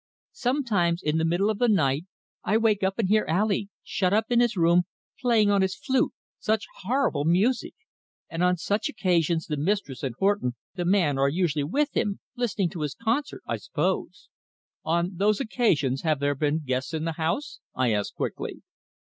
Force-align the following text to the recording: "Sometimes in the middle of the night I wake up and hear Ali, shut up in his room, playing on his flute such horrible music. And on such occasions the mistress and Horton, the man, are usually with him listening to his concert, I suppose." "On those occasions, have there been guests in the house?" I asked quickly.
"Sometimes 0.33 1.03
in 1.03 1.19
the 1.19 1.23
middle 1.25 1.51
of 1.51 1.59
the 1.59 1.67
night 1.67 2.07
I 2.43 2.57
wake 2.57 2.81
up 2.81 2.97
and 2.97 3.07
hear 3.07 3.23
Ali, 3.29 3.69
shut 3.83 4.11
up 4.11 4.31
in 4.31 4.39
his 4.39 4.57
room, 4.57 4.85
playing 5.19 5.51
on 5.51 5.61
his 5.61 5.75
flute 5.75 6.11
such 6.39 6.65
horrible 6.79 7.23
music. 7.23 7.75
And 8.27 8.41
on 8.43 8.57
such 8.57 8.89
occasions 8.89 9.45
the 9.45 9.57
mistress 9.57 10.01
and 10.01 10.15
Horton, 10.17 10.55
the 10.73 10.85
man, 10.85 11.19
are 11.19 11.29
usually 11.29 11.63
with 11.65 11.95
him 11.95 12.19
listening 12.35 12.71
to 12.71 12.81
his 12.81 12.95
concert, 12.95 13.43
I 13.45 13.57
suppose." 13.57 14.27
"On 14.83 15.17
those 15.17 15.39
occasions, 15.39 16.01
have 16.01 16.19
there 16.19 16.33
been 16.33 16.65
guests 16.65 16.95
in 16.95 17.05
the 17.05 17.11
house?" 17.21 17.59
I 17.75 17.93
asked 17.93 18.15
quickly. 18.15 18.63